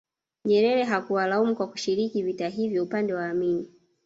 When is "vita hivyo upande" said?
2.23-3.13